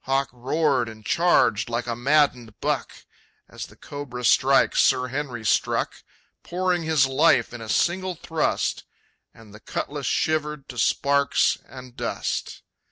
[0.00, 3.04] Hawk roared and charged like a maddened buck.
[3.48, 6.02] As the cobra strikes, Sir Henry struck,
[6.42, 8.82] Pouring his life in a single thrust,
[9.32, 12.62] And the cutlass shivered to sparks and dust.